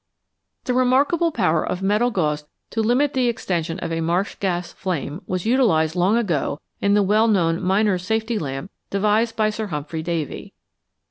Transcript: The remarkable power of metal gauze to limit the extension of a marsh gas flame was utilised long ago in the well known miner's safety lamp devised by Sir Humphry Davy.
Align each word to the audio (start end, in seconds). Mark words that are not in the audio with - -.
The 0.63 0.73
remarkable 0.73 1.31
power 1.31 1.63
of 1.63 1.83
metal 1.83 2.09
gauze 2.09 2.45
to 2.71 2.81
limit 2.81 3.13
the 3.13 3.27
extension 3.27 3.77
of 3.81 3.91
a 3.91 4.01
marsh 4.01 4.33
gas 4.39 4.73
flame 4.73 5.21
was 5.27 5.45
utilised 5.45 5.95
long 5.95 6.17
ago 6.17 6.59
in 6.79 6.95
the 6.95 7.03
well 7.03 7.27
known 7.27 7.61
miner's 7.61 8.03
safety 8.03 8.39
lamp 8.39 8.71
devised 8.89 9.35
by 9.35 9.51
Sir 9.51 9.67
Humphry 9.67 10.01
Davy. 10.01 10.53